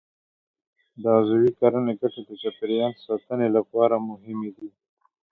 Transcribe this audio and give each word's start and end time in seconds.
د 1.01 1.03
عضوي 1.17 1.51
کرنې 1.59 1.93
ګټې 2.01 2.21
د 2.27 2.29
چاپېریال 2.41 2.93
ساتنې 3.05 3.47
لپاره 3.57 3.95
مهمې 4.09 4.49
دي. 4.57 4.69